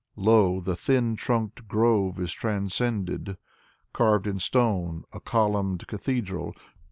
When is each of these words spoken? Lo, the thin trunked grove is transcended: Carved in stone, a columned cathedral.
Lo, 0.15 0.59
the 0.59 0.75
thin 0.75 1.15
trunked 1.15 1.67
grove 1.67 2.19
is 2.19 2.33
transcended: 2.33 3.37
Carved 3.93 4.25
in 4.25 4.39
stone, 4.39 5.03
a 5.13 5.19
columned 5.19 5.85
cathedral. 5.85 6.55